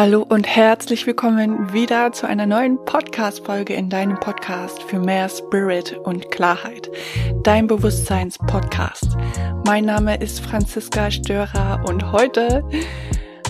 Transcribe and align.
Hallo 0.00 0.24
und 0.28 0.46
herzlich 0.46 1.08
willkommen 1.08 1.72
wieder 1.72 2.12
zu 2.12 2.28
einer 2.28 2.46
neuen 2.46 2.78
Podcast-Folge 2.84 3.74
in 3.74 3.90
deinem 3.90 4.14
Podcast 4.20 4.80
für 4.84 5.00
mehr 5.00 5.28
Spirit 5.28 5.98
und 6.04 6.30
Klarheit. 6.30 6.88
Dein 7.42 7.66
Bewusstseins-Podcast. 7.66 9.16
Mein 9.66 9.86
Name 9.86 10.16
ist 10.18 10.38
Franziska 10.38 11.10
Störer 11.10 11.82
und 11.84 12.12
heute 12.12 12.62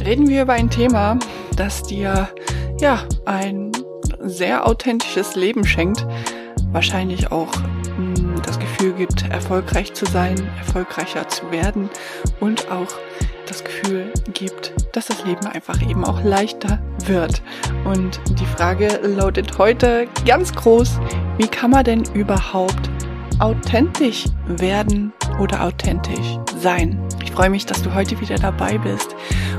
reden 0.03 0.27
wir 0.27 0.41
über 0.41 0.55
ein 0.55 0.71
Thema, 0.71 1.19
das 1.55 1.83
dir, 1.83 2.31
ja, 2.81 3.07
ein 3.27 3.71
sehr 4.21 4.67
authentisches 4.67 5.37
Leben 5.37 5.67
schenkt. 5.67 6.07
Wahrscheinlich 6.73 7.31
auch 7.31 7.55
mh, 7.99 8.21
hm, 8.21 8.28
Gefühl 8.79 8.93
gibt, 8.93 9.29
erfolgreich 9.29 9.93
zu 9.93 10.07
sein, 10.07 10.49
erfolgreicher 10.57 11.27
zu 11.29 11.51
werden 11.51 11.91
und 12.39 12.71
auch 12.71 12.87
das 13.47 13.65
Gefühl 13.65 14.13
gibt, 14.35 14.73
dass 14.93 15.07
das 15.07 15.25
Leben 15.25 15.47
einfach 15.47 15.83
eben 15.83 16.05
auch 16.05 16.23
leichter 16.23 16.79
wird. 17.07 17.43
Und 17.85 18.21
die 18.39 18.47
Frage 18.47 19.01
lautet 19.03 19.59
heute 19.59 20.07
ganz 20.25 20.53
groß, 20.53 21.01
wie 21.39 21.49
kann 21.49 21.73
man 21.73 21.85
denn 21.85 22.05
überhaupt 22.15 22.89
authentisch 23.41 24.27
werden 24.47 25.13
oder 25.41 25.65
authentisch 25.65 26.39
sein? 26.61 27.03
Ich 27.25 27.33
freue 27.33 27.51
mich, 27.51 27.67
dass 27.67 27.83
du 27.83 27.93
heute 27.93 28.21
wieder 28.21 28.37
dabei 28.37 28.79
bist. 28.79 29.17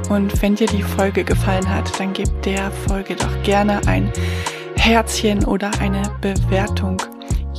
Und 0.09 0.41
wenn 0.41 0.55
dir 0.55 0.67
die 0.67 0.83
Folge 0.83 1.25
gefallen 1.25 1.69
hat, 1.69 1.99
dann 1.99 2.13
gib 2.13 2.41
der 2.43 2.71
Folge 2.87 3.15
doch 3.15 3.43
gerne 3.43 3.81
ein 3.85 4.11
Herzchen 4.77 5.43
oder 5.43 5.71
eine 5.81 6.03
Bewertung, 6.21 7.01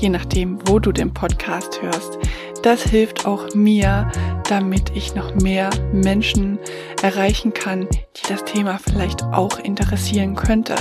je 0.00 0.08
nachdem, 0.08 0.58
wo 0.66 0.78
du 0.78 0.92
den 0.92 1.12
Podcast 1.12 1.80
hörst. 1.82 2.18
Das 2.62 2.82
hilft 2.82 3.26
auch 3.26 3.54
mir, 3.54 4.10
damit 4.48 4.90
ich 4.94 5.14
noch 5.14 5.34
mehr 5.34 5.70
Menschen 5.92 6.58
erreichen 7.02 7.52
kann, 7.52 7.86
die 7.90 8.28
das 8.28 8.44
Thema 8.44 8.78
vielleicht 8.78 9.22
auch 9.24 9.58
interessieren 9.58 10.34
könnte. 10.34 10.74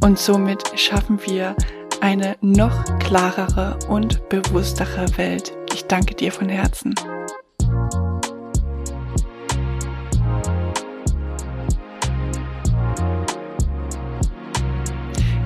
Und 0.00 0.18
somit 0.18 0.78
schaffen 0.78 1.20
wir 1.26 1.56
eine 2.00 2.36
noch 2.40 2.84
klarere 2.98 3.78
und 3.88 4.28
bewusstere 4.28 5.06
Welt. 5.16 5.52
Ich 5.72 5.86
danke 5.86 6.14
dir 6.14 6.32
von 6.32 6.48
Herzen. 6.48 6.94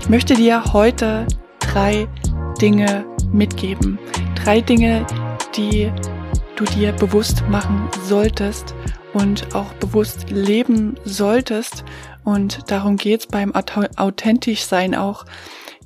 Ich 0.00 0.08
möchte 0.08 0.34
dir 0.34 0.72
heute 0.72 1.26
drei 1.58 2.06
Dinge 2.58 3.04
mitgeben. 3.32 3.98
Drei 4.34 4.60
Dinge, 4.60 5.06
die 5.56 5.92
du 6.56 6.64
dir 6.64 6.92
bewusst 6.92 7.44
machen 7.48 7.88
solltest 8.04 8.74
und 9.12 9.54
auch 9.54 9.72
bewusst 9.74 10.30
leben 10.30 10.98
solltest. 11.04 11.84
Und 12.24 12.70
darum 12.70 12.96
geht's 12.96 13.26
beim 13.26 13.54
authentisch 13.54 14.64
sein 14.64 14.94
auch, 14.94 15.24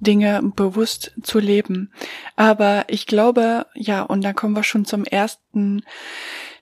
Dinge 0.01 0.41
bewusst 0.57 1.13
zu 1.23 1.39
leben. 1.39 1.93
Aber 2.37 2.85
ich 2.89 3.07
glaube, 3.07 3.67
ja, 3.75 4.03
und 4.03 4.23
da 4.23 4.33
kommen 4.33 4.57
wir 4.57 4.63
schon 4.65 4.85
zum 4.85 5.05
ersten 5.05 5.83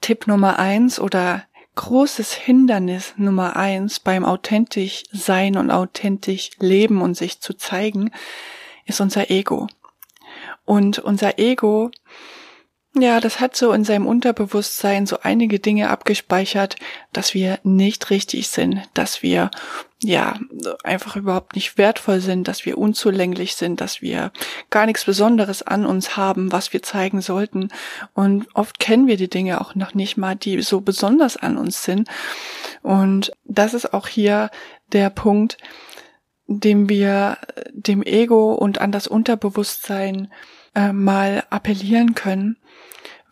Tipp 0.00 0.26
Nummer 0.26 0.58
eins 0.58 0.98
oder 0.98 1.44
großes 1.76 2.32
Hindernis 2.32 3.14
Nummer 3.16 3.54
eins 3.54 4.00
beim 4.00 4.24
authentisch 4.24 5.04
sein 5.12 5.56
und 5.56 5.70
authentisch 5.70 6.50
leben 6.58 7.00
und 7.00 7.16
sich 7.16 7.40
zu 7.40 7.54
zeigen, 7.54 8.10
ist 8.84 9.00
unser 9.00 9.30
Ego. 9.30 9.68
Und 10.68 10.98
unser 10.98 11.38
Ego 11.38 11.90
ja, 12.94 13.20
das 13.20 13.38
hat 13.38 13.54
so 13.54 13.72
in 13.72 13.84
seinem 13.84 14.06
Unterbewusstsein 14.06 15.06
so 15.06 15.18
einige 15.22 15.58
Dinge 15.58 15.90
abgespeichert, 15.90 16.76
dass 17.12 17.34
wir 17.34 17.58
nicht 17.62 18.10
richtig 18.10 18.48
sind, 18.48 18.82
dass 18.94 19.22
wir 19.22 19.50
ja 20.02 20.38
einfach 20.82 21.14
überhaupt 21.16 21.54
nicht 21.54 21.76
wertvoll 21.76 22.20
sind, 22.20 22.48
dass 22.48 22.64
wir 22.64 22.78
unzulänglich 22.78 23.56
sind, 23.56 23.80
dass 23.80 24.00
wir 24.00 24.32
gar 24.70 24.86
nichts 24.86 25.04
Besonderes 25.04 25.62
an 25.62 25.86
uns 25.86 26.16
haben, 26.16 26.50
was 26.50 26.72
wir 26.72 26.82
zeigen 26.82 27.20
sollten. 27.20 27.68
Und 28.14 28.46
oft 28.54 28.80
kennen 28.80 29.06
wir 29.06 29.16
die 29.16 29.30
Dinge 29.30 29.60
auch 29.60 29.74
noch 29.74 29.94
nicht 29.94 30.16
mal, 30.16 30.34
die 30.34 30.62
so 30.62 30.80
besonders 30.80 31.36
an 31.36 31.58
uns 31.58 31.84
sind. 31.84 32.08
Und 32.82 33.32
das 33.44 33.74
ist 33.74 33.92
auch 33.92 34.08
hier 34.08 34.50
der 34.92 35.10
Punkt, 35.10 35.58
dem 36.46 36.88
wir 36.88 37.36
dem 37.70 38.02
Ego 38.02 38.54
und 38.54 38.80
an 38.80 38.92
das 38.92 39.06
Unterbewusstsein 39.06 40.32
äh, 40.78 40.92
mal 40.92 41.44
appellieren 41.50 42.14
können, 42.14 42.56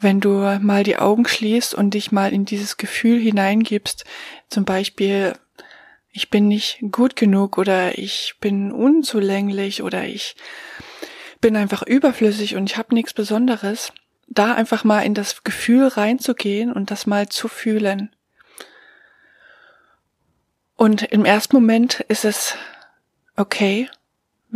wenn 0.01 0.21
du 0.21 0.59
mal 0.61 0.83
die 0.83 0.97
Augen 0.97 1.29
schließt 1.29 1.75
und 1.75 1.95
dich 1.95 2.11
mal 2.11 2.33
in 2.33 2.45
dieses 2.45 2.77
Gefühl 2.77 3.21
hineingibst, 3.21 4.05
zum 4.49 4.65
Beispiel, 4.65 5.35
ich 6.11 6.29
bin 6.29 6.49
nicht 6.49 6.81
gut 6.91 7.15
genug 7.15 7.57
oder 7.57 7.99
ich 7.99 8.35
bin 8.41 8.73
unzulänglich 8.73 9.85
oder 9.85 10.05
ich 10.05 10.35
bin 11.41 11.57
einfach 11.57 11.83
überflüssig 11.83 12.57
und 12.57 12.69
ich 12.69 12.79
habe 12.79 12.95
nichts 12.95 13.15
Besonderes, 13.15 13.93
da 14.27 14.55
einfach 14.55 14.83
mal 14.83 15.03
in 15.03 15.15
das 15.15 15.45
Gefühl 15.45 15.87
reinzugehen 15.87 16.73
und 16.73 16.91
das 16.91 17.07
mal 17.07 17.29
zu 17.29 17.47
fühlen. 17.47 18.11
Und 20.75 21.03
im 21.03 21.25
ersten 21.25 21.55
Moment 21.55 22.01
ist 22.09 22.25
es 22.25 22.57
okay, 23.37 23.89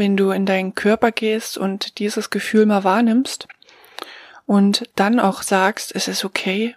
wenn 0.01 0.17
du 0.17 0.31
in 0.31 0.47
deinen 0.47 0.75
Körper 0.75 1.13
gehst 1.13 1.59
und 1.59 1.99
dieses 1.99 2.31
Gefühl 2.31 2.65
mal 2.65 2.85
wahrnimmst 2.85 3.47
und 4.47 4.89
dann 4.97 5.21
auch 5.21 5.43
sagst, 5.43 5.95
es 5.95 6.09
ist 6.09 6.25
okay, 6.25 6.75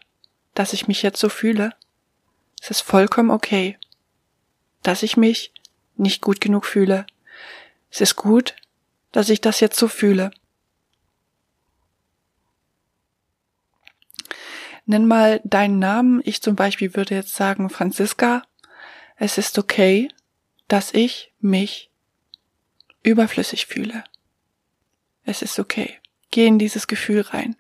dass 0.53 0.73
ich 0.73 0.88
mich 0.89 1.01
jetzt 1.01 1.19
so 1.19 1.29
fühle. 1.29 1.73
Es 2.61 2.69
ist 2.69 2.81
vollkommen 2.81 3.31
okay, 3.31 3.78
dass 4.84 5.03
ich 5.03 5.16
mich 5.16 5.53
nicht 5.95 6.22
gut 6.22 6.41
genug 6.41 6.66
fühle. 6.66 7.07
Es 7.89 8.01
ist 8.01 8.17
gut, 8.17 8.56
dass 9.13 9.29
ich 9.29 9.40
das 9.40 9.61
jetzt 9.61 9.79
so 9.79 9.88
fühle. 9.88 10.31
Nenn 14.85 15.07
mal 15.07 15.40
deinen 15.45 15.79
Namen. 15.79 16.22
Ich 16.25 16.41
zum 16.41 16.57
Beispiel 16.57 16.94
würde 16.94 17.16
jetzt 17.16 17.35
sagen 17.35 17.69
Franziska. 17.69 18.44
Es 19.16 19.38
ist 19.38 19.57
okay, 19.57 20.09
dass 20.67 20.94
ich 20.94 21.31
mich 21.40 21.90
überflüssig 23.03 23.68
fühle. 23.68 24.03
Es 25.24 25.41
ist 25.41 25.59
okay. 25.59 26.00
Geh 26.31 26.47
in 26.47 26.58
dieses 26.58 26.88
Gefühl 26.88 27.22
rein 27.22 27.56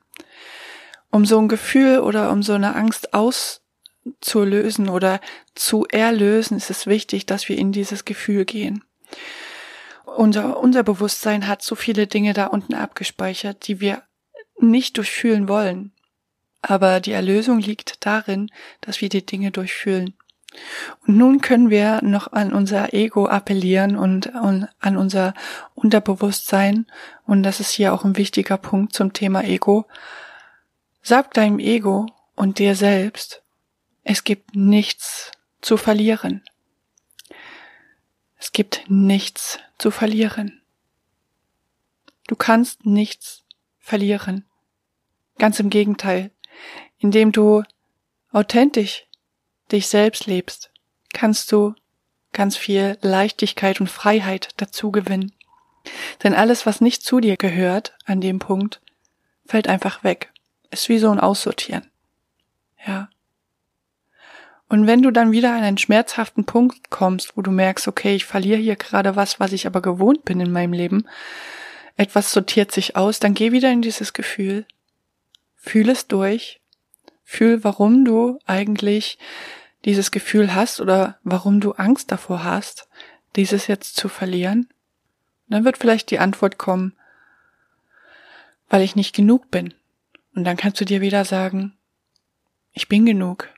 um 1.13 1.25
so 1.25 1.37
ein 1.37 1.47
Gefühl 1.47 1.99
oder 1.99 2.31
um 2.31 2.41
so 2.41 2.53
eine 2.53 2.75
Angst 2.75 3.13
auszulösen 3.13 4.89
oder 4.89 5.21
zu 5.53 5.85
erlösen, 5.85 6.57
ist 6.57 6.71
es 6.71 6.87
wichtig, 6.87 7.27
dass 7.27 7.47
wir 7.47 7.55
in 7.55 7.71
dieses 7.71 8.03
Gefühl 8.03 8.45
gehen. 8.45 8.83
Unser, 10.05 10.57
unser 10.57 10.81
Bewusstsein 10.81 11.47
hat 11.47 11.61
so 11.61 11.75
viele 11.75 12.07
Dinge 12.07 12.33
da 12.33 12.47
unten 12.47 12.73
abgespeichert, 12.73 13.67
die 13.67 13.79
wir 13.79 14.01
nicht 14.59 14.97
durchfühlen 14.97 15.47
wollen. 15.47 15.91
Aber 16.63 16.99
die 16.99 17.11
Erlösung 17.11 17.59
liegt 17.59 18.03
darin, 18.07 18.49
dass 18.81 18.99
wir 18.99 19.09
die 19.09 19.23
Dinge 19.23 19.51
durchfühlen. 19.51 20.15
Und 21.05 21.17
nun 21.17 21.41
können 21.41 21.69
wir 21.69 22.01
noch 22.03 22.31
an 22.31 22.53
unser 22.53 22.93
Ego 22.93 23.27
appellieren 23.27 23.97
und 23.97 24.33
an 24.35 24.97
unser 24.97 25.33
Unterbewusstsein. 25.75 26.85
Und 27.25 27.43
das 27.43 27.59
ist 27.59 27.71
hier 27.71 27.93
auch 27.93 28.05
ein 28.05 28.17
wichtiger 28.17 28.57
Punkt 28.57 28.93
zum 28.93 29.13
Thema 29.13 29.43
Ego. 29.43 29.85
Sag 31.01 31.33
deinem 31.33 31.59
Ego 31.59 32.07
und 32.35 32.59
dir 32.59 32.75
selbst, 32.75 33.43
es 34.03 34.23
gibt 34.23 34.55
nichts 34.55 35.31
zu 35.61 35.77
verlieren. 35.77 36.43
Es 38.37 38.51
gibt 38.51 38.83
nichts 38.89 39.59
zu 39.77 39.89
verlieren. 39.89 40.61
Du 42.27 42.35
kannst 42.35 42.85
nichts 42.85 43.43
verlieren. 43.79 44.45
Ganz 45.37 45.59
im 45.59 45.69
Gegenteil, 45.69 46.31
indem 46.99 47.31
du 47.31 47.63
authentisch 48.31 49.07
dich 49.73 49.87
selbst 49.87 50.25
lebst, 50.25 50.71
kannst 51.13 51.51
du 51.51 51.75
ganz 52.31 52.57
viel 52.57 52.97
Leichtigkeit 53.01 53.79
und 53.79 53.89
Freiheit 53.89 54.49
dazu 54.57 54.91
gewinnen. 54.91 55.31
Denn 56.23 56.33
alles, 56.33 56.65
was 56.65 56.81
nicht 56.81 57.03
zu 57.03 57.19
dir 57.19 57.37
gehört 57.37 57.95
an 58.05 58.21
dem 58.21 58.39
Punkt, 58.39 58.81
fällt 59.45 59.67
einfach 59.67 60.03
weg. 60.03 60.31
Ist 60.71 60.89
wie 60.89 60.97
so 60.97 61.11
ein 61.11 61.19
Aussortieren. 61.19 61.89
Ja. 62.85 63.09
Und 64.69 64.87
wenn 64.87 65.01
du 65.01 65.11
dann 65.11 65.31
wieder 65.31 65.53
an 65.53 65.63
einen 65.63 65.77
schmerzhaften 65.77 66.45
Punkt 66.45 66.89
kommst, 66.89 67.37
wo 67.37 67.41
du 67.41 67.51
merkst, 67.51 67.87
okay, 67.87 68.15
ich 68.15 68.25
verliere 68.25 68.59
hier 68.59 68.75
gerade 68.75 69.15
was, 69.15 69.39
was 69.39 69.51
ich 69.51 69.67
aber 69.67 69.81
gewohnt 69.81 70.25
bin 70.25 70.39
in 70.39 70.51
meinem 70.51 70.73
Leben, 70.73 71.07
etwas 71.95 72.31
sortiert 72.31 72.71
sich 72.71 72.95
aus, 72.95 73.19
dann 73.19 73.35
geh 73.35 73.51
wieder 73.51 73.71
in 73.71 73.83
dieses 73.83 74.13
Gefühl, 74.13 74.65
fühl 75.55 75.89
es 75.89 76.07
durch, 76.07 76.59
fühl, 77.23 77.63
warum 77.63 78.03
du 78.03 78.39
eigentlich 78.45 79.19
dieses 79.85 80.11
Gefühl 80.11 80.53
hast 80.53 80.79
oder 80.79 81.19
warum 81.23 81.59
du 81.59 81.73
Angst 81.73 82.11
davor 82.11 82.43
hast, 82.43 82.87
dieses 83.35 83.67
jetzt 83.67 83.95
zu 83.95 84.09
verlieren. 84.09 84.69
Dann 85.47 85.65
wird 85.65 85.77
vielleicht 85.77 86.09
die 86.11 86.19
Antwort 86.19 86.57
kommen, 86.57 86.93
weil 88.69 88.81
ich 88.81 88.95
nicht 88.95 89.15
genug 89.15 89.51
bin. 89.51 89.73
Und 90.35 90.45
dann 90.45 90.57
kannst 90.57 90.79
du 90.79 90.85
dir 90.85 91.01
wieder 91.01 91.25
sagen, 91.25 91.77
ich 92.71 92.87
bin 92.87 93.05
genug 93.05 93.49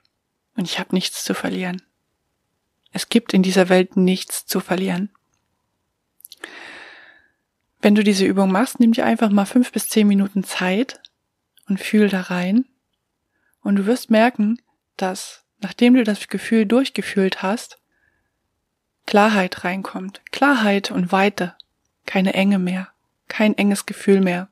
und 0.56 0.64
ich 0.64 0.78
habe 0.78 0.94
nichts 0.94 1.24
zu 1.24 1.32
verlieren. 1.32 1.80
Es 2.92 3.08
gibt 3.08 3.32
in 3.32 3.42
dieser 3.42 3.68
Welt 3.68 3.96
nichts 3.96 4.46
zu 4.46 4.60
verlieren. 4.60 5.10
Wenn 7.80 7.94
du 7.94 8.02
diese 8.02 8.24
Übung 8.24 8.50
machst, 8.50 8.80
nimm 8.80 8.92
dir 8.92 9.06
einfach 9.06 9.30
mal 9.30 9.46
fünf 9.46 9.72
bis 9.72 9.88
zehn 9.88 10.08
Minuten 10.08 10.44
Zeit 10.44 11.00
und 11.68 11.78
fühl 11.78 12.08
da 12.08 12.22
rein. 12.22 12.66
Und 13.62 13.76
du 13.76 13.86
wirst 13.86 14.10
merken, 14.10 14.60
dass 14.96 15.45
nachdem 15.60 15.94
du 15.94 16.04
das 16.04 16.28
Gefühl 16.28 16.66
durchgefühlt 16.66 17.42
hast, 17.42 17.78
Klarheit 19.06 19.64
reinkommt. 19.64 20.20
Klarheit 20.32 20.90
und 20.90 21.12
Weite. 21.12 21.54
Keine 22.06 22.34
Enge 22.34 22.58
mehr. 22.58 22.88
Kein 23.28 23.56
enges 23.56 23.86
Gefühl 23.86 24.20
mehr. 24.20 24.48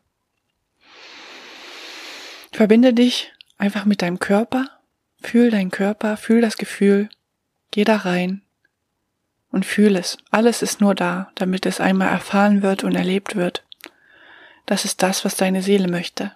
Verbinde 2.53 2.93
dich 2.93 3.33
einfach 3.59 3.85
mit 3.85 4.01
deinem 4.01 4.21
Körper. 4.21 4.69
Fühl 5.21 5.51
deinen 5.51 5.71
Körper, 5.71 6.17
fühl 6.17 6.41
das 6.41 6.57
Gefühl. 6.57 7.09
Geh 7.71 7.85
da 7.85 7.97
rein 7.97 8.43
und 9.51 9.65
fühl 9.65 9.97
es. 9.97 10.19
Alles 10.31 10.63
ist 10.63 10.81
nur 10.81 10.95
da, 10.95 11.31
damit 11.35 11.67
es 11.67 11.81
einmal 11.81 12.09
erfahren 12.09 12.63
wird 12.63 12.85
und 12.85 12.95
erlebt 12.95 13.37
wird. 13.37 13.65
Das 14.67 14.85
ist 14.85 15.03
das, 15.03 15.25
was 15.25 15.37
deine 15.37 15.63
Seele 15.63 15.89
möchte. 15.89 16.33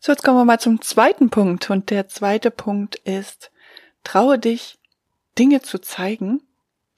So, 0.00 0.12
jetzt 0.12 0.22
kommen 0.22 0.38
wir 0.38 0.44
mal 0.44 0.60
zum 0.60 0.80
zweiten 0.80 1.30
Punkt. 1.30 1.70
Und 1.70 1.90
der 1.90 2.08
zweite 2.08 2.50
Punkt 2.50 2.96
ist, 2.96 3.50
traue 4.04 4.38
dich, 4.38 4.78
Dinge 5.38 5.62
zu 5.62 5.78
zeigen, 5.80 6.42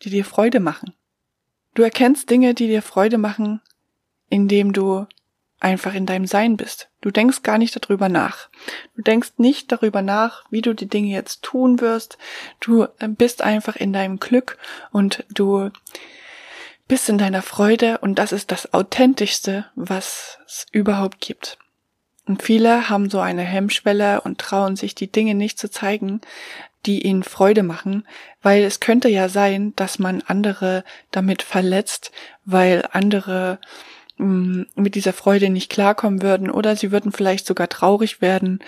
die 0.03 0.11
dir 0.11 0.25
Freude 0.25 0.61
machen. 0.61 0.95
Du 1.75 1.83
erkennst 1.83 2.31
Dinge, 2.31 2.55
die 2.55 2.67
dir 2.67 2.83
Freude 2.83 3.19
machen, 3.19 3.61
indem 4.29 4.73
du 4.73 5.07
einfach 5.61 5.95
in 5.95 6.07
deinem 6.07 6.27
Sein 6.27 6.57
bist. 6.57 6.91
Du 7.01 7.11
denkst 7.11 7.43
gar 7.43 7.59
nicht 7.59 7.77
darüber 7.77 8.09
nach. 8.09 8.49
Du 8.95 9.03
denkst 9.03 9.35
nicht 9.39 9.73
darüber 9.73 10.03
nach, 10.03 10.45
wie 10.51 10.61
du 10.61 10.75
die 10.75 10.89
Dinge 10.89 11.09
jetzt 11.09 11.43
tun 11.43 11.81
wirst. 11.81 12.19
Du 12.61 12.85
äh, 12.99 13.09
bist 13.09 13.43
einfach 13.43 13.77
in 13.77 13.93
deinem 13.93 14.19
Glück 14.19 14.59
und 14.91 15.25
du 15.33 15.71
bist 16.89 17.09
in 17.09 17.19
deiner 17.19 17.43
Freude 17.43 17.99
und 17.99 18.17
das 18.17 18.33
ist 18.33 18.53
das 18.53 18.73
Authentischste, 18.75 19.67
was 19.75 20.39
es 20.47 20.67
überhaupt 20.73 21.21
gibt. 21.21 21.59
Und 22.27 22.43
viele 22.43 22.89
haben 22.89 23.09
so 23.09 23.21
eine 23.21 23.43
Hemmschwelle 23.43 24.21
und 24.21 24.39
trauen 24.39 24.77
sich 24.77 24.95
die 24.95 25.11
Dinge 25.11 25.35
nicht 25.35 25.59
zu 25.59 25.71
zeigen, 25.71 26.21
die 26.87 27.05
ihnen 27.05 27.23
Freude 27.23 27.63
machen, 27.63 28.07
weil 28.43 28.63
es 28.63 28.81
könnte 28.81 29.09
ja 29.09 29.29
sein, 29.29 29.75
dass 29.77 29.99
man 29.99 30.23
andere 30.23 30.85
damit 31.11 31.43
verletzt, 31.43 32.13
weil 32.45 32.89
andere 32.93 33.59
mm, 34.19 34.63
mit 34.77 34.95
dieser 34.95 35.13
Freude 35.13 35.51
nicht 35.51 35.71
klarkommen 35.71 36.23
würden 36.23 36.51
oder 36.51 36.77
sie 36.77 36.93
würden 36.93 37.13
vielleicht 37.13 37.47
sogar 37.47 37.69
traurig 37.69 38.21
werden. 38.21 38.61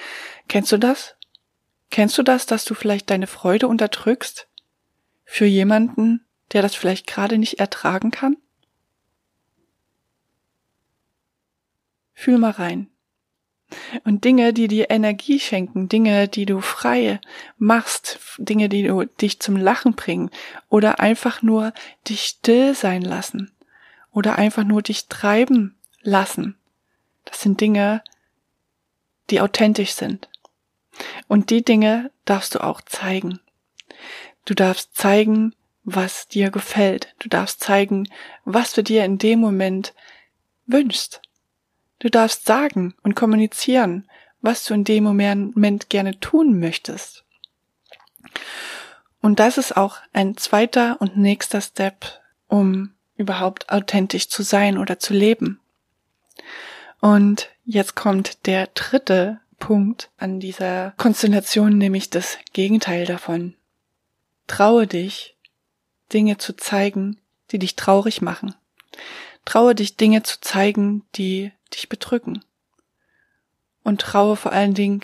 Kennst 0.48 0.72
du 0.72 0.78
das? 0.78 1.14
Kennst 1.90 2.18
du 2.18 2.22
das, 2.22 2.46
dass 2.46 2.64
du 2.64 2.74
vielleicht 2.74 3.08
deine 3.10 3.26
Freude 3.26 3.68
unterdrückst 3.68 4.48
für 5.24 5.46
jemanden, 5.46 6.24
der 6.52 6.62
das 6.62 6.74
vielleicht 6.74 7.06
gerade 7.06 7.38
nicht 7.38 7.60
ertragen 7.60 8.10
kann? 8.10 8.36
Fühl 12.14 12.38
mal 12.38 12.50
rein. 12.50 12.90
Und 14.04 14.24
Dinge, 14.24 14.52
die 14.52 14.68
dir 14.68 14.90
Energie 14.90 15.38
schenken, 15.40 15.88
Dinge, 15.88 16.28
die 16.28 16.46
du 16.46 16.60
frei 16.60 17.20
machst, 17.58 18.18
Dinge, 18.38 18.68
die 18.68 18.82
du 18.82 19.04
dich 19.04 19.40
zum 19.40 19.56
Lachen 19.56 19.94
bringen 19.94 20.30
oder 20.68 21.00
einfach 21.00 21.42
nur 21.42 21.72
dich 22.08 22.22
still 22.22 22.74
sein 22.74 23.02
lassen 23.02 23.52
oder 24.10 24.36
einfach 24.36 24.64
nur 24.64 24.82
dich 24.82 25.06
treiben 25.08 25.76
lassen. 26.02 26.56
Das 27.24 27.40
sind 27.40 27.60
Dinge, 27.60 28.02
die 29.30 29.40
authentisch 29.40 29.92
sind. 29.92 30.28
Und 31.28 31.50
die 31.50 31.62
Dinge 31.62 32.10
darfst 32.24 32.54
du 32.54 32.64
auch 32.64 32.80
zeigen. 32.80 33.40
Du 34.46 34.54
darfst 34.54 34.96
zeigen, 34.96 35.54
was 35.84 36.26
dir 36.26 36.50
gefällt. 36.50 37.14
Du 37.18 37.28
darfst 37.28 37.60
zeigen, 37.60 38.08
was 38.44 38.72
du 38.72 38.82
dir 38.82 39.04
in 39.04 39.18
dem 39.18 39.40
Moment 39.40 39.94
wünschst. 40.66 41.20
Du 41.98 42.08
darfst 42.08 42.46
sagen 42.46 42.94
und 43.02 43.16
kommunizieren, 43.16 44.08
was 44.40 44.64
du 44.64 44.74
in 44.74 44.84
dem 44.84 45.04
Moment 45.04 45.90
gerne 45.90 46.18
tun 46.20 46.60
möchtest. 46.60 47.24
Und 49.20 49.40
das 49.40 49.58
ist 49.58 49.76
auch 49.76 49.98
ein 50.12 50.36
zweiter 50.36 51.00
und 51.00 51.16
nächster 51.16 51.60
Step, 51.60 52.20
um 52.46 52.94
überhaupt 53.16 53.68
authentisch 53.68 54.28
zu 54.28 54.42
sein 54.42 54.78
oder 54.78 54.98
zu 54.98 55.12
leben. 55.12 55.60
Und 57.00 57.48
jetzt 57.64 57.96
kommt 57.96 58.46
der 58.46 58.68
dritte 58.68 59.40
Punkt 59.58 60.10
an 60.18 60.38
dieser 60.38 60.92
Konstellation, 60.96 61.76
nämlich 61.76 62.10
das 62.10 62.38
Gegenteil 62.52 63.06
davon. 63.06 63.54
Traue 64.46 64.86
dich, 64.86 65.36
Dinge 66.12 66.38
zu 66.38 66.56
zeigen, 66.56 67.18
die 67.50 67.58
dich 67.58 67.76
traurig 67.76 68.22
machen. 68.22 68.54
Traue 69.44 69.74
dich, 69.74 69.96
Dinge 69.96 70.22
zu 70.22 70.40
zeigen, 70.40 71.04
die 71.16 71.52
dich 71.74 71.88
bedrücken. 71.88 72.44
Und 73.82 74.00
traue 74.00 74.36
vor 74.36 74.52
allen 74.52 74.74
Dingen, 74.74 75.02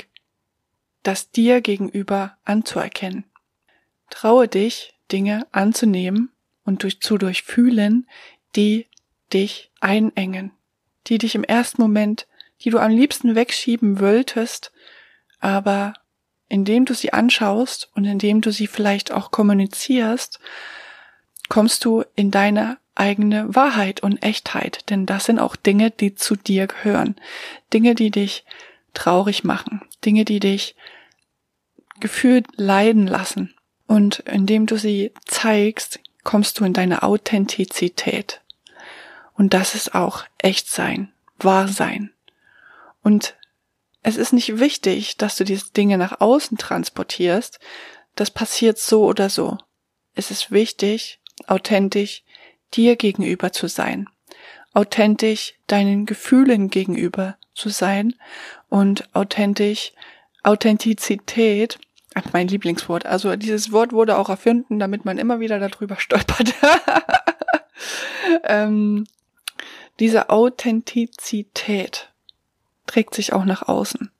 das 1.02 1.30
dir 1.30 1.60
gegenüber 1.60 2.36
anzuerkennen. 2.44 3.24
Traue 4.10 4.48
dich, 4.48 4.94
Dinge 5.12 5.46
anzunehmen 5.52 6.30
und 6.64 6.82
durch, 6.82 7.00
zu 7.00 7.18
durchfühlen, 7.18 8.08
die 8.56 8.86
dich 9.32 9.70
einengen, 9.80 10.52
die 11.06 11.18
dich 11.18 11.34
im 11.34 11.44
ersten 11.44 11.82
Moment, 11.82 12.26
die 12.60 12.70
du 12.70 12.78
am 12.78 12.90
liebsten 12.90 13.34
wegschieben 13.34 14.00
wolltest, 14.00 14.72
aber 15.40 15.94
indem 16.48 16.84
du 16.84 16.94
sie 16.94 17.12
anschaust 17.12 17.90
und 17.94 18.04
indem 18.04 18.40
du 18.40 18.50
sie 18.50 18.66
vielleicht 18.66 19.12
auch 19.12 19.30
kommunizierst, 19.30 20.40
kommst 21.48 21.84
du 21.84 22.04
in 22.14 22.30
deine 22.30 22.78
eigene 22.94 23.54
Wahrheit 23.54 24.02
und 24.02 24.22
Echtheit, 24.22 24.88
denn 24.90 25.06
das 25.06 25.24
sind 25.24 25.38
auch 25.38 25.56
Dinge, 25.56 25.90
die 25.90 26.14
zu 26.14 26.36
dir 26.36 26.66
gehören. 26.66 27.16
Dinge, 27.72 27.94
die 27.94 28.10
dich 28.10 28.44
traurig 28.92 29.44
machen, 29.44 29.82
Dinge, 30.04 30.24
die 30.24 30.40
dich 30.40 30.76
gefühlt 32.00 32.46
leiden 32.56 33.06
lassen. 33.06 33.54
Und 33.86 34.20
indem 34.20 34.66
du 34.66 34.76
sie 34.78 35.12
zeigst, 35.26 36.00
kommst 36.22 36.58
du 36.58 36.64
in 36.64 36.72
deine 36.72 37.02
Authentizität. 37.02 38.40
Und 39.34 39.52
das 39.52 39.74
ist 39.74 39.94
auch 39.94 40.24
echt 40.38 40.68
sein, 40.68 41.12
wahr 41.38 41.68
sein. 41.68 42.12
Und 43.02 43.36
es 44.02 44.16
ist 44.16 44.32
nicht 44.32 44.58
wichtig, 44.58 45.16
dass 45.16 45.36
du 45.36 45.44
diese 45.44 45.70
Dinge 45.72 45.98
nach 45.98 46.20
außen 46.20 46.58
transportierst. 46.58 47.58
Das 48.14 48.30
passiert 48.30 48.78
so 48.78 49.04
oder 49.04 49.28
so. 49.28 49.58
Es 50.14 50.30
ist 50.30 50.50
wichtig, 50.50 51.20
authentisch 51.46 52.23
dir 52.76 52.96
gegenüber 52.96 53.52
zu 53.52 53.68
sein, 53.68 54.08
authentisch 54.72 55.54
deinen 55.66 56.06
Gefühlen 56.06 56.68
gegenüber 56.68 57.36
zu 57.54 57.68
sein 57.68 58.14
und 58.68 59.14
authentisch 59.14 59.92
Authentizität, 60.42 61.78
mein 62.32 62.48
Lieblingswort, 62.48 63.06
also 63.06 63.34
dieses 63.36 63.72
Wort 63.72 63.92
wurde 63.92 64.18
auch 64.18 64.28
erfunden, 64.28 64.78
damit 64.78 65.04
man 65.04 65.18
immer 65.18 65.40
wieder 65.40 65.58
darüber 65.58 65.96
stolpert. 65.96 66.54
ähm, 68.44 69.06
diese 69.98 70.28
Authentizität 70.30 72.12
trägt 72.86 73.14
sich 73.14 73.32
auch 73.32 73.44
nach 73.44 73.62
außen. 73.62 74.10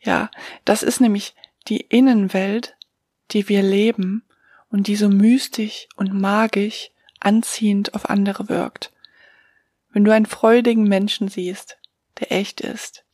Ja, 0.00 0.30
das 0.64 0.82
ist 0.82 1.00
nämlich 1.00 1.34
die 1.68 1.80
Innenwelt, 1.80 2.76
die 3.30 3.48
wir 3.48 3.62
leben 3.62 4.24
und 4.70 4.86
die 4.86 4.96
so 4.96 5.08
mystisch 5.08 5.88
und 5.96 6.12
magisch 6.12 6.90
anziehend 7.20 7.94
auf 7.94 8.08
andere 8.10 8.48
wirkt. 8.48 8.92
Wenn 9.92 10.04
du 10.04 10.12
einen 10.12 10.26
freudigen 10.26 10.84
Menschen 10.84 11.28
siehst, 11.28 11.78
der 12.20 12.32
echt 12.32 12.60
ist, 12.60 13.04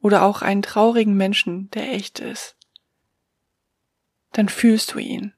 oder 0.00 0.22
auch 0.22 0.42
einen 0.42 0.62
traurigen 0.62 1.16
Menschen, 1.16 1.70
der 1.70 1.92
echt 1.92 2.20
ist, 2.20 2.56
dann 4.32 4.48
fühlst 4.48 4.94
du 4.94 4.98
ihn. 4.98 5.32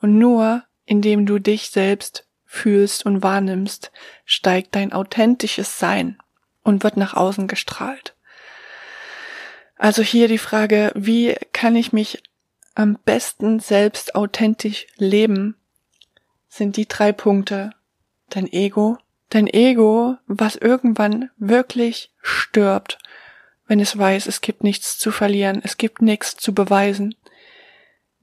Und 0.00 0.18
nur 0.18 0.64
indem 0.86 1.26
du 1.26 1.38
dich 1.38 1.70
selbst 1.70 2.26
fühlst 2.44 3.06
und 3.06 3.22
wahrnimmst, 3.22 3.92
steigt 4.24 4.74
dein 4.74 4.92
authentisches 4.92 5.78
Sein 5.78 6.18
und 6.62 6.82
wird 6.82 6.96
nach 6.96 7.14
außen 7.14 7.46
gestrahlt. 7.46 8.16
Also 9.76 10.02
hier 10.02 10.26
die 10.26 10.38
Frage, 10.38 10.90
wie 10.96 11.36
kann 11.52 11.76
ich 11.76 11.92
mich 11.92 12.22
am 12.74 12.98
besten 13.04 13.60
selbst 13.60 14.16
authentisch 14.16 14.86
leben 14.96 15.59
sind 16.50 16.76
die 16.76 16.86
drei 16.86 17.12
Punkte. 17.12 17.70
Dein 18.28 18.52
Ego, 18.52 18.98
dein 19.30 19.46
Ego, 19.46 20.16
was 20.26 20.56
irgendwann 20.56 21.30
wirklich 21.38 22.12
stirbt, 22.20 22.98
wenn 23.66 23.80
es 23.80 23.96
weiß, 23.96 24.26
es 24.26 24.40
gibt 24.40 24.64
nichts 24.64 24.98
zu 24.98 25.12
verlieren, 25.12 25.60
es 25.64 25.78
gibt 25.78 26.02
nichts 26.02 26.36
zu 26.36 26.52
beweisen. 26.52 27.14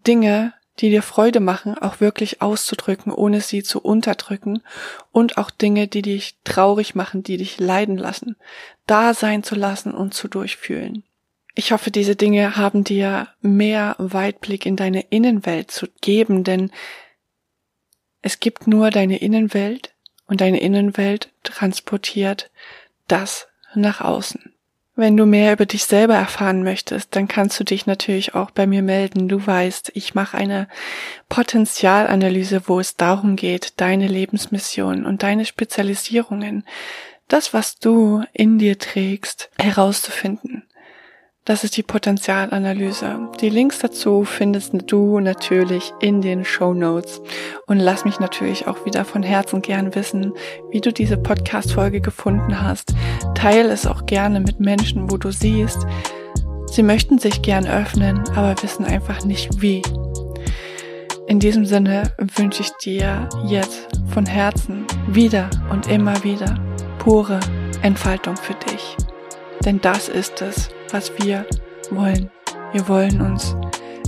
Dinge, 0.05 0.53
die 0.79 0.89
dir 0.89 1.01
Freude 1.01 1.39
machen, 1.39 1.77
auch 1.77 1.99
wirklich 2.01 2.41
auszudrücken, 2.41 3.11
ohne 3.11 3.41
sie 3.41 3.63
zu 3.63 3.81
unterdrücken 3.81 4.61
und 5.11 5.37
auch 5.37 5.49
Dinge, 5.49 5.87
die 5.87 6.01
dich 6.01 6.37
traurig 6.43 6.95
machen, 6.95 7.23
die 7.23 7.37
dich 7.37 7.59
leiden 7.59 7.97
lassen, 7.97 8.35
da 8.85 9.13
sein 9.13 9.41
zu 9.41 9.55
lassen 9.55 9.93
und 9.93 10.13
zu 10.13 10.27
durchfühlen. 10.27 11.03
Ich 11.55 11.71
hoffe, 11.71 11.89
diese 11.89 12.15
Dinge 12.15 12.57
haben 12.57 12.83
dir 12.83 13.29
mehr 13.41 13.95
Weitblick 13.97 14.65
in 14.65 14.75
deine 14.75 15.01
Innenwelt 15.09 15.71
zu 15.71 15.87
geben, 16.01 16.43
denn 16.43 16.71
Es 18.27 18.41
gibt 18.41 18.67
nur 18.67 18.91
deine 18.91 19.19
Innenwelt 19.19 19.93
und 20.27 20.41
deine 20.41 20.59
Innenwelt 20.59 21.29
transportiert 21.43 22.51
das 23.07 23.47
nach 23.73 24.01
außen. 24.01 24.51
Wenn 24.97 25.15
du 25.15 25.25
mehr 25.25 25.53
über 25.53 25.65
dich 25.65 25.85
selber 25.85 26.15
erfahren 26.15 26.61
möchtest, 26.61 27.15
dann 27.15 27.29
kannst 27.29 27.57
du 27.57 27.63
dich 27.63 27.85
natürlich 27.85 28.35
auch 28.35 28.51
bei 28.51 28.67
mir 28.67 28.81
melden. 28.81 29.29
Du 29.29 29.47
weißt, 29.47 29.93
ich 29.93 30.13
mache 30.13 30.37
eine 30.37 30.67
Potenzialanalyse, 31.29 32.63
wo 32.67 32.81
es 32.81 32.97
darum 32.97 33.37
geht, 33.37 33.79
deine 33.79 34.07
Lebensmission 34.07 35.05
und 35.05 35.23
deine 35.23 35.45
Spezialisierungen, 35.45 36.65
das, 37.29 37.53
was 37.53 37.79
du 37.79 38.25
in 38.33 38.59
dir 38.59 38.77
trägst, 38.77 39.49
herauszufinden. 39.57 40.66
Das 41.47 41.63
ist 41.63 41.77
die 41.77 41.83
Potenzialanalyse. 41.83 43.29
Die 43.39 43.47
Links 43.47 43.79
dazu 43.79 44.25
findest 44.25 44.73
du 44.91 45.21
natürlich 45.21 45.93
in 46.01 46.21
den 46.21 46.43
Show 46.43 46.73
Notes. 46.73 47.21
Und 47.67 47.79
lass 47.79 48.03
mich 48.03 48.19
natürlich 48.19 48.67
auch 48.67 48.85
wieder 48.85 49.05
von 49.05 49.23
Herzen 49.23 49.61
gern 49.61 49.95
wissen, 49.95 50.33
wie 50.71 50.81
du 50.81 50.91
diese 50.91 51.15
Podcast-Folge 51.15 52.01
gefunden 52.01 52.61
hast. 52.61 52.93
Teil 53.33 53.67
es 53.67 53.87
auch 53.87 54.05
gerne 54.05 54.41
mit 54.41 54.59
Menschen, 54.59 55.09
wo 55.09 55.15
du 55.15 55.31
siehst, 55.31 55.87
sie 56.69 56.83
möchten 56.83 57.17
sich 57.17 57.41
gern 57.41 57.65
öffnen, 57.65 58.25
aber 58.35 58.61
wissen 58.61 58.83
einfach 58.83 59.23
nicht 59.23 59.61
wie. 59.61 59.81
In 61.27 61.39
diesem 61.39 61.65
Sinne 61.65 62.11
wünsche 62.35 62.61
ich 62.61 62.71
dir 62.83 63.29
jetzt 63.45 63.87
von 64.13 64.25
Herzen 64.25 64.85
wieder 65.07 65.49
und 65.69 65.87
immer 65.87 66.25
wieder 66.25 66.59
pure 66.99 67.39
Entfaltung 67.83 68.35
für 68.35 68.55
dich. 68.69 68.97
Denn 69.63 69.79
das 69.79 70.09
ist 70.09 70.41
es, 70.41 70.69
was 70.91 71.11
wir 71.19 71.45
wollen. 71.91 72.29
Wir 72.73 72.87
wollen 72.87 73.21
uns 73.21 73.55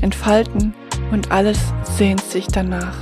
entfalten 0.02 0.74
und 1.12 1.32
alles 1.32 1.74
sehnt 1.84 2.22
sich 2.22 2.48
danach, 2.48 2.96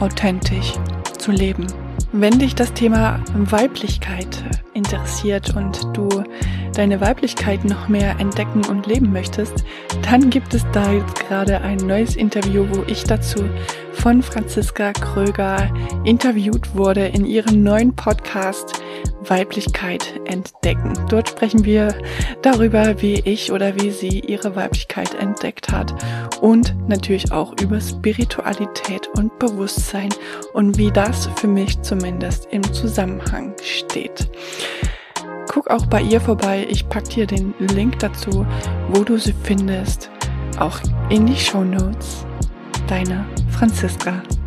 authentisch 0.00 0.72
zu 1.18 1.30
leben. 1.30 1.66
Wenn 2.12 2.38
dich 2.38 2.54
das 2.54 2.72
Thema 2.72 3.18
Weiblichkeit 3.34 4.44
interessiert 4.72 5.56
und 5.56 5.82
du 5.96 6.08
deine 6.74 7.00
Weiblichkeit 7.00 7.64
noch 7.64 7.88
mehr 7.88 8.18
entdecken 8.18 8.64
und 8.66 8.86
leben 8.86 9.12
möchtest, 9.12 9.64
dann 10.08 10.30
gibt 10.30 10.54
es 10.54 10.64
da 10.72 10.92
jetzt 10.92 11.26
gerade 11.26 11.60
ein 11.60 11.78
neues 11.78 12.16
Interview, 12.16 12.66
wo 12.70 12.84
ich 12.86 13.04
dazu 13.04 13.44
von 14.04 14.22
Franziska 14.22 14.92
Kröger 14.92 15.72
interviewt 16.04 16.74
wurde 16.74 17.06
in 17.06 17.24
ihrem 17.24 17.62
neuen 17.62 17.96
Podcast 17.96 18.82
Weiblichkeit 19.22 20.20
entdecken. 20.26 20.92
Dort 21.08 21.30
sprechen 21.30 21.64
wir 21.64 21.96
darüber, 22.42 23.00
wie 23.00 23.14
ich 23.20 23.50
oder 23.50 23.80
wie 23.80 23.90
sie 23.90 24.20
ihre 24.20 24.56
Weiblichkeit 24.56 25.14
entdeckt 25.14 25.72
hat 25.72 25.94
und 26.42 26.76
natürlich 26.86 27.32
auch 27.32 27.58
über 27.62 27.80
Spiritualität 27.80 29.08
und 29.16 29.38
Bewusstsein 29.38 30.10
und 30.52 30.76
wie 30.76 30.90
das 30.90 31.30
für 31.36 31.48
mich 31.48 31.80
zumindest 31.80 32.48
im 32.50 32.62
Zusammenhang 32.74 33.54
steht. 33.62 34.28
Guck 35.48 35.70
auch 35.70 35.86
bei 35.86 36.02
ihr 36.02 36.20
vorbei. 36.20 36.66
Ich 36.68 36.86
pack 36.90 37.08
dir 37.08 37.26
den 37.26 37.54
Link 37.58 38.00
dazu, 38.00 38.44
wo 38.90 39.02
du 39.02 39.16
sie 39.16 39.34
findest, 39.44 40.10
auch 40.58 40.78
in 41.08 41.24
die 41.24 41.36
Show 41.36 41.64
Notes. 41.64 42.26
Deine 42.86 43.24
Franziska. 43.64 44.43